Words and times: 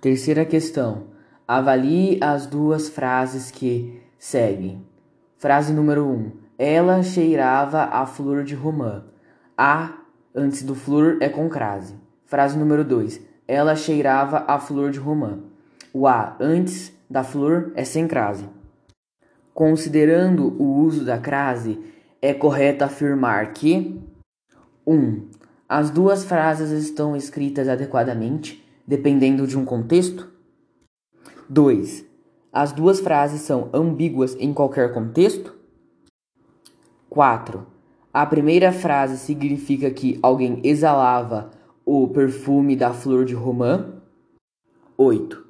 Terceira 0.00 0.44
questão. 0.44 1.04
Avalie 1.48 2.18
as 2.20 2.46
duas 2.46 2.88
frases 2.88 3.50
que 3.50 4.02
seguem. 4.18 4.84
Frase 5.38 5.72
número 5.72 6.06
1. 6.06 6.10
Um, 6.10 6.32
Ela 6.58 7.02
cheirava 7.02 7.84
a 7.84 8.04
flor 8.04 8.44
de 8.44 8.54
romã. 8.54 9.04
A 9.56 9.98
antes 10.34 10.62
do 10.62 10.74
flor 10.74 11.18
é 11.20 11.28
com 11.28 11.48
crase. 11.48 11.94
Frase 12.24 12.58
número 12.58 12.84
2. 12.84 13.20
Ela 13.48 13.74
cheirava 13.74 14.44
a 14.46 14.58
flor 14.58 14.90
de 14.90 14.98
romã. 14.98 15.38
O 15.92 16.06
A 16.06 16.36
antes 16.40 16.92
da 17.08 17.24
flor 17.24 17.72
é 17.74 17.84
sem 17.84 18.06
crase. 18.06 18.48
Considerando 19.54 20.48
o 20.60 20.82
uso 20.82 21.04
da 21.04 21.18
crase, 21.18 21.80
é 22.20 22.34
correto 22.34 22.84
afirmar 22.84 23.52
que 23.52 23.98
1. 24.86 24.94
Um, 24.94 25.28
as 25.68 25.90
duas 25.90 26.24
frases 26.24 26.70
estão 26.70 27.16
escritas 27.16 27.68
adequadamente, 27.68 28.65
dependendo 28.86 29.46
de 29.46 29.58
um 29.58 29.64
contexto. 29.64 30.30
2. 31.48 32.04
As 32.52 32.72
duas 32.72 33.00
frases 33.00 33.42
são 33.42 33.68
ambíguas 33.72 34.36
em 34.38 34.52
qualquer 34.52 34.92
contexto. 34.92 35.54
4. 37.10 37.66
A 38.12 38.24
primeira 38.24 38.72
frase 38.72 39.18
significa 39.18 39.90
que 39.90 40.18
alguém 40.22 40.60
exalava 40.64 41.50
o 41.84 42.08
perfume 42.08 42.74
da 42.74 42.92
flor 42.92 43.24
de 43.24 43.34
romã. 43.34 44.00
8. 44.96 45.44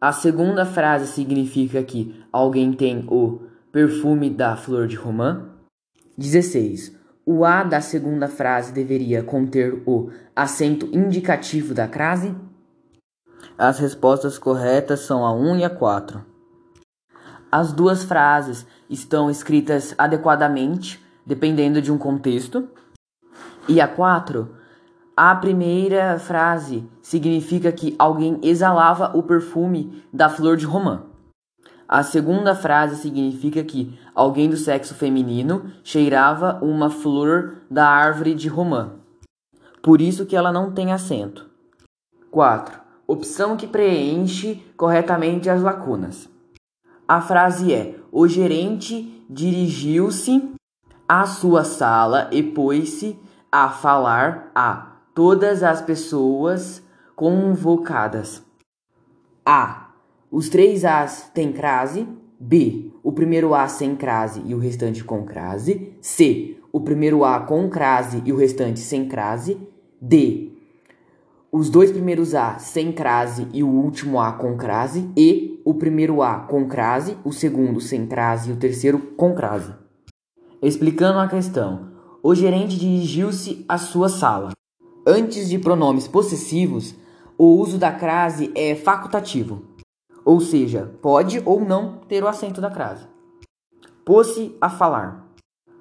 A 0.00 0.12
segunda 0.12 0.64
frase 0.64 1.12
significa 1.12 1.82
que 1.82 2.14
alguém 2.32 2.72
tem 2.72 3.04
o 3.08 3.40
perfume 3.70 4.30
da 4.30 4.56
flor 4.56 4.86
de 4.86 4.96
romã. 4.96 5.50
16. 6.16 6.96
O 7.24 7.44
A 7.44 7.62
da 7.62 7.80
segunda 7.80 8.26
frase 8.26 8.72
deveria 8.72 9.22
conter 9.22 9.82
o 9.86 10.10
acento 10.34 10.86
indicativo 10.92 11.72
da 11.72 11.86
crase. 11.86 12.34
As 13.64 13.78
respostas 13.78 14.40
corretas 14.40 15.02
são 15.02 15.24
a 15.24 15.32
1 15.32 15.58
e 15.58 15.64
a 15.64 15.70
4. 15.70 16.20
As 17.48 17.72
duas 17.72 18.02
frases 18.02 18.66
estão 18.90 19.30
escritas 19.30 19.94
adequadamente, 19.96 21.00
dependendo 21.24 21.80
de 21.80 21.92
um 21.92 21.96
contexto. 21.96 22.68
E 23.68 23.80
a 23.80 23.86
4, 23.86 24.52
a 25.16 25.32
primeira 25.36 26.18
frase 26.18 26.90
significa 27.00 27.70
que 27.70 27.94
alguém 28.00 28.40
exalava 28.42 29.16
o 29.16 29.22
perfume 29.22 30.02
da 30.12 30.28
flor 30.28 30.56
de 30.56 30.66
romã. 30.66 31.04
A 31.88 32.02
segunda 32.02 32.56
frase 32.56 32.96
significa 32.96 33.62
que 33.62 33.96
alguém 34.12 34.50
do 34.50 34.56
sexo 34.56 34.92
feminino 34.92 35.70
cheirava 35.84 36.58
uma 36.60 36.90
flor 36.90 37.58
da 37.70 37.86
árvore 37.86 38.34
de 38.34 38.48
romã. 38.48 38.94
Por 39.80 40.00
isso 40.00 40.26
que 40.26 40.34
ela 40.34 40.50
não 40.50 40.72
tem 40.72 40.92
acento. 40.92 41.48
4. 42.28 42.81
Opção 43.12 43.58
que 43.58 43.66
preenche 43.66 44.64
corretamente 44.74 45.50
as 45.50 45.60
lacunas. 45.60 46.30
A 47.06 47.20
frase 47.20 47.74
é: 47.74 47.96
O 48.10 48.26
gerente 48.26 49.22
dirigiu-se 49.28 50.54
à 51.06 51.26
sua 51.26 51.62
sala 51.62 52.30
e 52.32 52.42
pôs-se 52.42 53.18
a 53.52 53.68
falar 53.68 54.50
a 54.54 54.96
todas 55.14 55.62
as 55.62 55.82
pessoas 55.82 56.82
convocadas. 57.14 58.42
A. 59.44 59.90
Os 60.30 60.48
três 60.48 60.82
As 60.82 61.28
têm 61.34 61.52
crase. 61.52 62.08
B. 62.40 62.94
O 63.02 63.12
primeiro 63.12 63.54
A 63.54 63.68
sem 63.68 63.94
crase 63.94 64.42
e 64.46 64.54
o 64.54 64.58
restante 64.58 65.04
com 65.04 65.22
crase. 65.22 65.94
C. 66.00 66.56
O 66.72 66.80
primeiro 66.80 67.26
A 67.26 67.40
com 67.40 67.68
crase 67.68 68.22
e 68.24 68.32
o 68.32 68.36
restante 68.36 68.80
sem 68.80 69.06
crase. 69.06 69.60
D. 70.00 70.51
Os 71.54 71.68
dois 71.68 71.92
primeiros 71.92 72.34
A 72.34 72.58
sem 72.58 72.90
crase 72.90 73.46
e 73.52 73.62
o 73.62 73.68
último 73.68 74.18
A 74.18 74.32
com 74.32 74.56
crase. 74.56 75.10
E. 75.14 75.60
O 75.66 75.74
primeiro 75.74 76.22
A 76.22 76.40
com 76.40 76.66
crase, 76.66 77.18
o 77.22 77.30
segundo 77.30 77.78
sem 77.78 78.06
crase 78.06 78.48
e 78.48 78.52
o 78.54 78.56
terceiro 78.56 78.98
com 79.18 79.34
crase. 79.34 79.74
Explicando 80.62 81.18
a 81.18 81.28
questão, 81.28 81.90
o 82.22 82.34
gerente 82.34 82.78
dirigiu-se 82.78 83.66
à 83.68 83.76
sua 83.76 84.08
sala. 84.08 84.52
Antes 85.06 85.50
de 85.50 85.58
pronomes 85.58 86.08
possessivos, 86.08 86.94
o 87.36 87.44
uso 87.60 87.76
da 87.76 87.92
crase 87.92 88.50
é 88.54 88.74
facultativo. 88.74 89.62
Ou 90.24 90.40
seja, 90.40 90.90
pode 91.02 91.42
ou 91.44 91.60
não 91.60 91.98
ter 92.08 92.24
o 92.24 92.28
acento 92.28 92.62
da 92.62 92.70
crase. 92.70 93.06
Pôs-se 94.06 94.56
a 94.58 94.70
falar. 94.70 95.28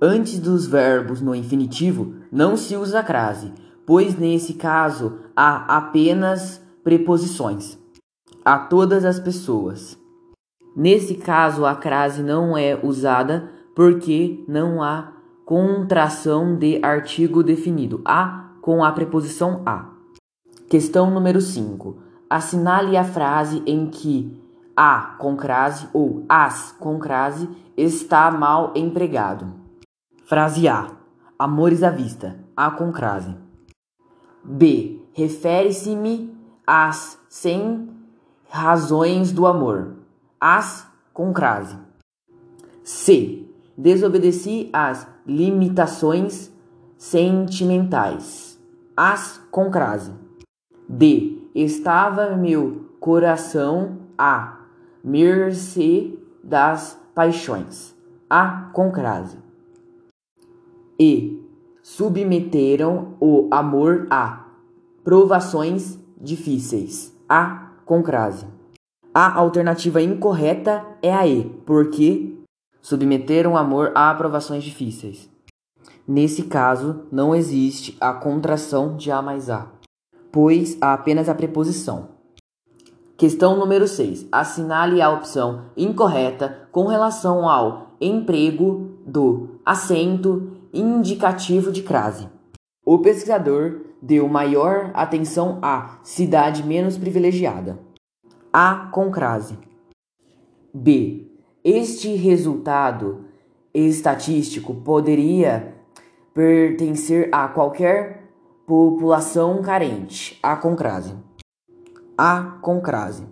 Antes 0.00 0.38
dos 0.38 0.64
verbos 0.64 1.20
no 1.20 1.34
infinitivo, 1.34 2.14
não 2.30 2.56
se 2.56 2.76
usa 2.76 3.00
a 3.00 3.02
crase, 3.02 3.52
pois 3.84 4.16
nesse 4.16 4.54
caso 4.54 5.25
há 5.36 5.76
apenas 5.76 6.60
preposições. 6.82 7.78
A 8.44 8.58
todas 8.58 9.04
as 9.04 9.20
pessoas. 9.20 9.98
Nesse 10.74 11.16
caso, 11.16 11.66
a 11.66 11.74
crase 11.74 12.22
não 12.22 12.56
é 12.56 12.78
usada 12.82 13.50
porque 13.74 14.42
não 14.48 14.82
há 14.82 15.12
contração 15.44 16.56
de 16.56 16.80
artigo 16.82 17.42
definido. 17.42 18.00
A 18.04 18.52
com 18.60 18.82
a 18.82 18.90
preposição 18.90 19.62
a. 19.66 19.90
Questão 20.68 21.10
número 21.10 21.40
5. 21.40 21.98
Assinale 22.28 22.96
a 22.96 23.04
frase 23.04 23.62
em 23.66 23.86
que 23.86 24.42
a 24.76 25.14
com 25.18 25.36
crase 25.36 25.88
ou 25.92 26.24
as 26.28 26.72
com 26.72 26.98
crase 26.98 27.48
está 27.76 28.30
mal 28.30 28.72
empregado. 28.74 29.52
Frase 30.24 30.66
A. 30.66 30.88
Amores 31.38 31.82
à 31.82 31.90
vista. 31.90 32.38
A 32.56 32.70
com 32.70 32.90
crase. 32.90 33.36
B. 34.42 35.05
Refere-se-me 35.16 36.30
às 36.66 37.18
100 37.30 37.88
razões 38.50 39.32
do 39.32 39.46
amor. 39.46 39.94
As 40.38 40.86
com 41.14 41.32
crase. 41.32 41.74
C. 42.84 43.42
Desobedeci 43.78 44.68
às 44.74 45.08
limitações 45.26 46.52
sentimentais. 46.98 48.60
As 48.94 49.40
com 49.50 49.70
crase. 49.70 50.12
D. 50.86 51.38
Estava 51.54 52.36
meu 52.36 52.84
coração 53.00 53.96
a 54.18 54.66
mercê 55.02 56.12
das 56.44 57.00
paixões. 57.14 57.96
A 58.28 58.68
com 58.74 58.92
crase. 58.92 59.38
E. 61.00 61.42
Submeteram 61.82 63.14
o 63.18 63.48
amor 63.50 64.06
a 64.10 64.45
provações 65.06 66.00
difíceis. 66.20 67.16
A 67.28 67.70
com 67.84 68.02
crase. 68.02 68.44
A 69.14 69.38
alternativa 69.38 70.02
incorreta 70.02 70.84
é 71.00 71.14
a 71.14 71.24
E, 71.28 71.44
porque 71.64 72.36
submeteram 72.82 73.52
o 73.52 73.56
amor 73.56 73.92
a 73.94 74.10
aprovações 74.10 74.64
difíceis. 74.64 75.30
Nesse 76.08 76.42
caso, 76.42 77.04
não 77.12 77.36
existe 77.36 77.96
a 78.00 78.12
contração 78.12 78.96
de 78.96 79.12
A 79.12 79.22
mais 79.22 79.48
A 79.48 79.68
pois 80.32 80.76
há 80.80 80.92
apenas 80.92 81.28
a 81.28 81.34
preposição. 81.36 82.08
Questão 83.16 83.56
número 83.56 83.86
6. 83.86 84.26
Assinale 84.32 85.00
a 85.00 85.08
opção 85.08 85.66
incorreta 85.76 86.68
com 86.72 86.86
relação 86.86 87.48
ao 87.48 87.92
emprego 88.00 88.98
do 89.06 89.60
acento 89.64 90.50
indicativo 90.74 91.70
de 91.70 91.82
crase. 91.82 92.28
O 92.84 92.98
pesquisador 92.98 93.85
deu 94.00 94.28
maior 94.28 94.90
atenção 94.94 95.58
à 95.62 95.98
cidade 96.02 96.62
menos 96.62 96.96
privilegiada. 96.98 97.78
A 98.52 98.88
com 98.92 99.10
crase. 99.10 99.58
B. 100.72 101.26
Este 101.64 102.14
resultado 102.14 103.24
estatístico 103.74 104.74
poderia 104.74 105.74
pertencer 106.32 107.28
a 107.32 107.48
qualquer 107.48 108.26
População 108.66 109.62
carente. 109.62 110.40
A 110.42 110.56
com 110.56 110.74
crase. 110.74 111.14
A 112.18 112.58
com 112.60 112.80
crase. 112.80 113.24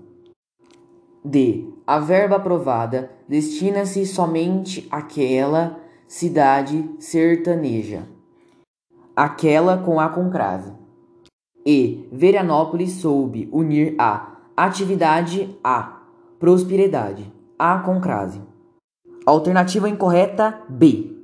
D. 1.24 1.68
A 1.84 1.98
verba 1.98 2.36
aprovada 2.36 3.10
destina-se 3.28 4.06
somente 4.06 4.86
àquela 4.92 5.80
cidade 6.06 6.88
sertaneja. 7.00 8.06
Aquela 9.16 9.78
com 9.78 10.00
a 10.00 10.08
com 10.08 10.28
crase. 10.28 10.72
E. 11.64 12.08
Veranópolis 12.10 12.94
soube 12.94 13.48
unir 13.52 13.94
a 13.98 14.36
atividade 14.56 15.56
à 15.62 16.00
prosperidade. 16.38 17.32
A 17.58 17.78
com 17.78 18.00
crase. 18.00 18.42
Alternativa 19.24 19.88
incorreta 19.88 20.60
B. 20.68 21.16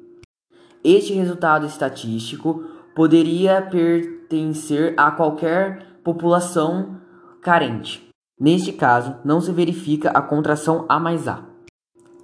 Este 0.83 1.13
resultado 1.13 1.67
estatístico 1.67 2.65
poderia 2.95 3.61
pertencer 3.61 4.95
a 4.97 5.11
qualquer 5.11 5.99
população 6.05 7.01
carente. 7.43 8.09
Neste 8.39 8.73
caso, 8.73 9.17
não 9.25 9.41
se 9.41 9.53
verifica 9.53 10.11
a 10.11 10.23
contração 10.23 10.87
A 10.89 10.99
mais 10.99 11.29
A. 11.29 11.45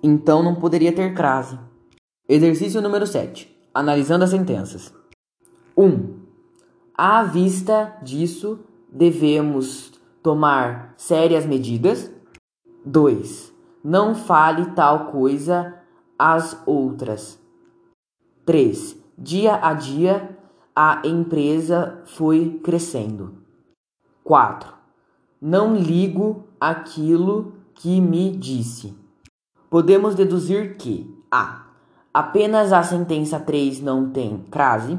Então 0.02 0.42
não 0.42 0.54
poderia 0.54 0.92
ter 0.92 1.12
crase. 1.12 1.58
Exercício 2.28 2.80
número 2.80 3.06
7. 3.06 3.54
Analisando 3.74 4.24
as 4.24 4.30
sentenças. 4.30 4.94
1. 5.76 5.84
Um, 5.84 6.17
à 6.96 7.23
vista 7.23 7.96
disso, 8.02 8.61
devemos 8.90 9.93
tomar 10.23 10.94
sérias 10.96 11.44
medidas. 11.44 12.11
2. 12.84 13.52
Não 13.84 14.14
fale 14.14 14.67
tal 14.70 15.06
coisa 15.06 15.75
às 16.19 16.61
outras. 16.67 17.38
3. 18.44 18.96
Dia 19.19 19.56
a 19.62 19.75
dia, 19.75 20.38
a 20.75 21.02
empresa 21.05 22.02
foi 22.06 22.61
crescendo. 22.62 23.34
4. 24.25 24.73
Não 25.40 25.76
ligo 25.76 26.44
aquilo 26.61 27.55
que 27.75 28.00
me 28.00 28.31
disse. 28.31 28.96
Podemos 29.69 30.14
deduzir 30.14 30.76
que 30.76 31.14
A. 31.31 31.67
Apenas 32.12 32.73
a 32.73 32.82
sentença 32.82 33.38
3 33.38 33.81
não 33.81 34.11
tem 34.11 34.38
crase. 34.50 34.99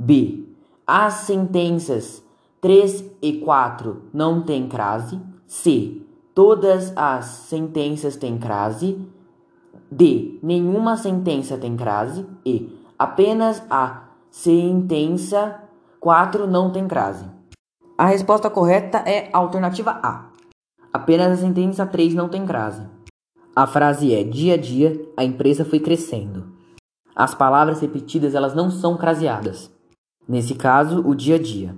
B. 0.00 0.46
As 0.86 1.14
sentenças 1.14 2.22
3 2.60 3.04
e 3.20 3.40
4 3.40 4.04
não 4.14 4.42
têm 4.42 4.68
crase. 4.68 5.20
C. 5.44 6.02
Todas 6.32 6.92
as 6.94 7.24
sentenças 7.24 8.14
têm 8.14 8.38
crase. 8.38 8.96
D. 9.90 10.38
Nenhuma 10.40 10.96
sentença 10.96 11.58
tem 11.58 11.76
crase. 11.76 12.24
E. 12.46 12.78
Apenas 12.96 13.60
a 13.68 14.04
sentença 14.30 15.64
4 15.98 16.46
não 16.46 16.70
tem 16.70 16.86
crase. 16.86 17.24
A 17.98 18.06
resposta 18.06 18.48
correta 18.48 18.98
é 18.98 19.28
a 19.32 19.38
alternativa 19.38 19.98
A. 20.00 20.30
Apenas 20.92 21.32
a 21.32 21.42
sentença 21.42 21.84
3 21.84 22.14
não 22.14 22.28
tem 22.28 22.46
crase. 22.46 22.86
A 23.54 23.66
frase 23.66 24.14
é: 24.14 24.22
dia 24.22 24.54
a 24.54 24.56
dia, 24.56 25.04
a 25.16 25.24
empresa 25.24 25.64
foi 25.64 25.80
crescendo. 25.80 26.52
As 27.16 27.34
palavras 27.34 27.80
repetidas 27.80 28.36
elas 28.36 28.54
não 28.54 28.70
são 28.70 28.96
craseadas. 28.96 29.76
Nesse 30.28 30.54
caso, 30.54 31.00
o 31.08 31.14
dia 31.14 31.36
a 31.36 31.38
dia. 31.38 31.74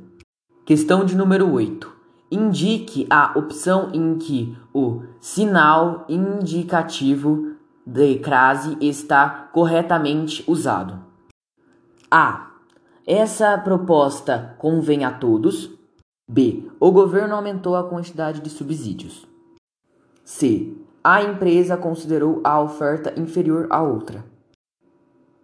Questão 0.66 1.04
de 1.04 1.16
número 1.16 1.48
8. 1.52 1.88
Indique 2.32 3.06
a 3.08 3.38
opção 3.38 3.90
em 3.92 4.18
que 4.18 4.58
o 4.74 5.04
sinal 5.20 6.04
indicativo 6.08 7.54
de 7.86 8.18
crase 8.18 8.76
está 8.80 9.48
corretamente 9.52 10.42
usado. 10.48 10.98
A. 12.10 12.50
Essa 13.06 13.56
proposta 13.56 14.56
convém 14.58 15.04
a 15.04 15.12
todos. 15.12 15.70
B. 16.28 16.68
O 16.80 16.90
governo 16.90 17.36
aumentou 17.36 17.76
a 17.76 17.88
quantidade 17.88 18.40
de 18.40 18.50
subsídios. 18.50 19.28
C. 20.24 20.76
A 21.04 21.22
empresa 21.22 21.76
considerou 21.76 22.40
a 22.42 22.60
oferta 22.60 23.14
inferior 23.18 23.68
à 23.70 23.80
outra. 23.80 24.24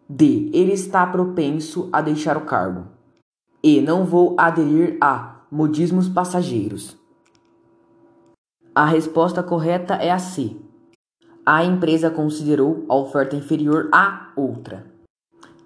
D. 0.09 0.50
Ele 0.52 0.73
está 0.73 1.06
propenso 1.06 1.88
a 1.93 2.00
deixar 2.00 2.37
o 2.37 2.43
cargo. 2.44 2.95
E. 3.66 3.80
Não 3.80 4.04
vou 4.04 4.36
aderir 4.38 4.96
a 5.00 5.40
modismos 5.50 6.08
passageiros. 6.08 6.96
A 8.72 8.84
resposta 8.84 9.42
correta 9.42 9.94
é 9.94 10.12
a 10.12 10.20
C. 10.20 10.54
A 11.44 11.64
empresa 11.64 12.08
considerou 12.08 12.86
a 12.88 12.94
oferta 12.94 13.34
inferior 13.34 13.88
à 13.92 14.28
outra. 14.36 14.86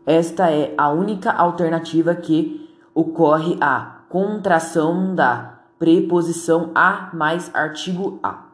Esta 0.07 0.51
é 0.51 0.73
a 0.79 0.89
única 0.89 1.31
alternativa 1.31 2.15
que 2.15 2.71
ocorre 2.95 3.59
a 3.61 4.01
contração 4.09 5.15
da 5.15 5.61
preposição 5.79 6.71
a 6.75 7.11
mais 7.13 7.55
artigo 7.55 8.19
a. 8.23 8.50